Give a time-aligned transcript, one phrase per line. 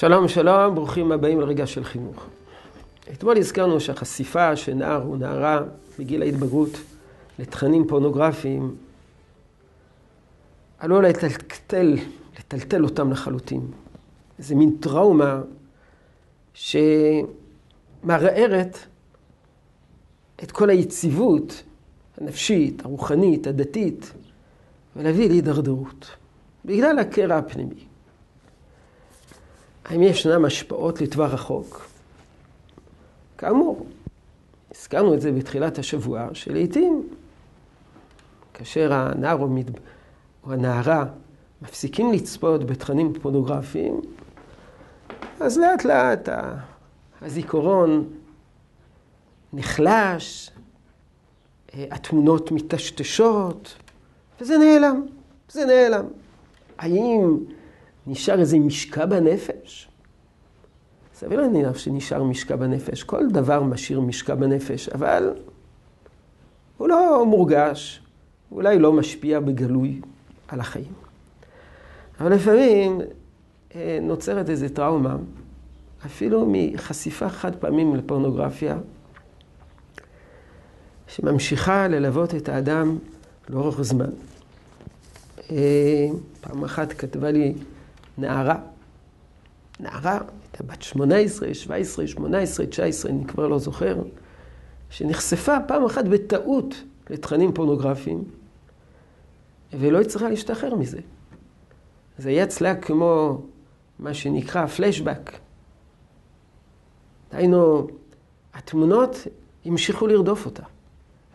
[0.00, 2.26] שלום שלום, ברוכים הבאים לרגע של חינוך.
[3.12, 5.60] אתמול הזכרנו שהחשיפה של נער או נערה
[5.98, 6.70] בגיל ההתבגרות
[7.38, 8.76] לתכנים פורנוגרפיים
[10.78, 11.96] עלול לטלטל,
[12.38, 13.60] לטלטל אותם לחלוטין.
[14.38, 15.40] איזה מין טראומה
[16.54, 17.28] שמערערת
[20.42, 21.62] את כל היציבות
[22.18, 24.12] הנפשית, הרוחנית, הדתית,
[24.96, 26.10] ולהביא להידרדרות,
[26.64, 27.89] בגלל הקרע הפנימי.
[29.90, 31.88] האם ישנם השפעות לטווח רחוק?
[33.38, 33.86] כאמור,
[34.74, 37.08] הזכרנו את זה בתחילת השבוע, שלעיתים
[38.54, 39.66] כאשר הנער או, מת...
[40.44, 41.04] או הנערה
[41.62, 44.00] מפסיקים לצפות בתכנים פורנוגרפיים,
[45.40, 46.28] אז לאט לאט
[47.22, 48.08] הזיכרון
[49.52, 50.50] נחלש,
[51.74, 53.74] התמונות מטשטשות,
[54.40, 55.06] וזה נעלם,
[55.48, 56.04] זה נעלם.
[56.78, 57.38] האם
[58.06, 59.88] נשאר איזה משקע בנפש?
[61.14, 63.02] סביר להניח שנשאר משקע בנפש.
[63.02, 65.34] כל דבר משאיר משקע בנפש, אבל
[66.76, 68.02] הוא לא מורגש,
[68.52, 70.00] אולי לא משפיע בגלוי
[70.48, 70.92] על החיים.
[72.20, 73.00] אבל לפעמים
[73.74, 75.16] אה, נוצרת איזו טראומה,
[76.06, 78.78] אפילו מחשיפה חד פעמים לפורנוגרפיה,
[81.06, 82.98] שממשיכה ללוות את האדם
[83.48, 84.10] לאורך זמן.
[85.50, 86.06] אה,
[86.40, 87.54] פעם אחת כתבה לי
[88.18, 88.56] נערה,
[89.80, 94.02] נערה, הייתה בת 18, 17, 18, 19, אני כבר לא זוכר,
[94.90, 96.74] שנחשפה פעם אחת בטעות
[97.10, 98.24] לתכנים פורנוגרפיים,
[99.72, 101.00] ולא הצליחה להשתחרר מזה.
[102.18, 103.42] זה היה אצלה כמו
[103.98, 105.32] מה שנקרא פלשבק.
[107.32, 107.86] דהיינו,
[108.54, 109.16] התמונות
[109.64, 110.62] המשיכו לרדוף אותה,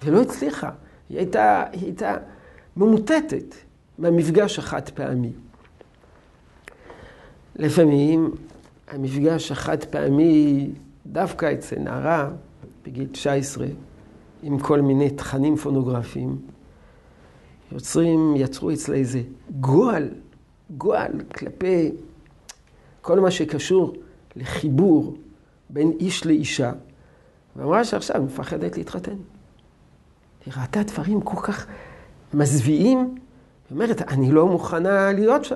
[0.03, 0.69] ולא הצליחה.
[1.09, 2.17] היא הייתה, היא הייתה
[2.77, 3.55] ממוטטת
[3.97, 5.31] מהמפגש החד פעמי.
[7.55, 8.31] לפעמים
[8.87, 10.69] המפגש החד פעמי
[11.05, 12.29] דווקא אצל נערה
[12.85, 13.67] בגיל 19
[14.43, 16.37] עם כל מיני תכנים פונוגרפיים
[17.71, 19.21] יוצרים, יצרו אצלה איזה
[19.59, 20.09] גועל,
[20.77, 21.91] גועל כלפי
[23.01, 23.93] כל מה שקשור
[24.35, 25.17] לחיבור
[25.69, 26.71] בין איש לאישה.
[27.55, 29.15] ואמרה שעכשיו מפחדת להתחתן.
[30.45, 31.67] היא ראתה דברים כל כך
[32.33, 35.55] מזוויעים, היא אומרת, אני לא מוכנה להיות שם.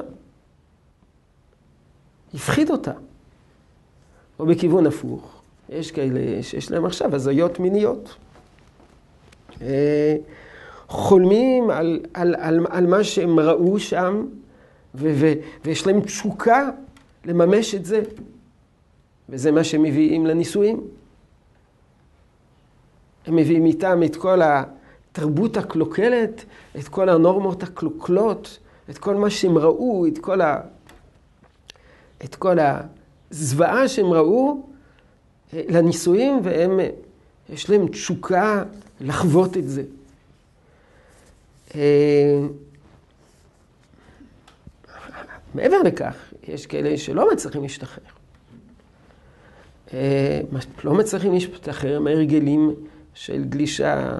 [2.33, 2.91] הפחיד אותה.
[4.39, 8.15] או בכיוון הפוך, יש כאלה שיש להם עכשיו הזיות מיניות.
[9.61, 10.15] אה,
[10.87, 14.25] חולמים על, על, על, על מה שהם ראו שם,
[14.95, 15.33] ו, ו,
[15.65, 16.69] ויש להם תשוקה
[17.25, 18.01] לממש את זה.
[19.29, 20.81] וזה מה שהם מביאים לנישואים.
[23.25, 26.45] הם מביאים איתם את כל התרבות הקלוקלת,
[26.79, 28.59] את כל הנורמות הקלוקלות,
[28.89, 30.61] את כל מה שהם ראו, את כל ה...
[32.23, 32.57] את כל
[33.31, 34.63] הזוועה שהם ראו
[35.53, 36.89] אה, לנישואים, והם, אה,
[37.49, 38.63] יש להם תשוקה
[39.01, 39.83] לחוות את זה.
[41.75, 42.39] אה,
[45.55, 46.15] מעבר לכך,
[46.47, 48.03] יש כאלה שלא מצליחים להשתחרר.
[50.83, 52.75] לא מצליחים להשתחרר מהרגלים
[53.13, 54.17] של גלישה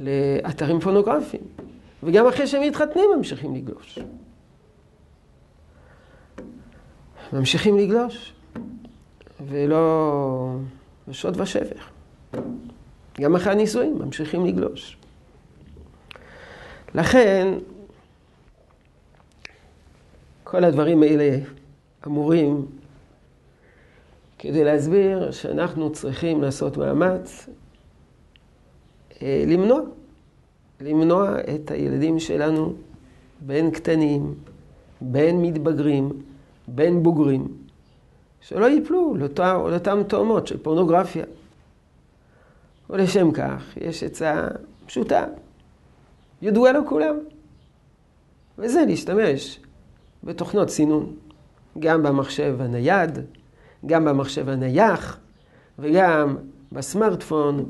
[0.00, 1.42] לאתרים פורנוגרפיים.
[2.02, 3.98] וגם אחרי שהם מתחתנים ממשיכים לגלוש.
[7.32, 8.32] ממשיכים לגלוש,
[9.48, 10.56] ולא
[11.08, 11.76] בשוד ושבר.
[13.20, 14.96] גם אחרי הנישואים ממשיכים לגלוש.
[16.94, 17.58] לכן,
[20.44, 21.38] כל הדברים האלה
[22.06, 22.66] אמורים
[24.38, 27.46] כדי להסביר שאנחנו צריכים לעשות מאמץ
[29.22, 29.80] אה, למנוע,
[30.80, 32.74] למנוע את הילדים שלנו
[33.40, 34.34] בין קטנים,
[35.00, 36.10] בין מתבגרים,
[36.74, 37.48] בין בוגרים,
[38.40, 41.24] שלא ייפלו לאותה, לאותן תאומות של פורנוגרפיה.
[42.90, 44.48] ולשם כך יש עצה
[44.86, 45.24] פשוטה,
[46.42, 47.16] ידועה לכולם,
[48.58, 49.60] וזה להשתמש
[50.24, 51.14] בתוכנות סינון,
[51.78, 53.18] גם במחשב הנייד,
[53.86, 55.18] גם במחשב הנייח
[55.78, 56.36] וגם
[56.72, 57.64] בסמארטפון,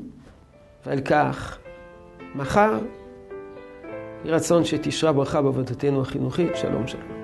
[0.85, 1.57] ועל כך
[2.35, 2.79] מחר
[4.25, 6.51] יהי רצון שתשרה ברכה בעבודתנו החינוכית.
[6.55, 7.20] שלום שלום.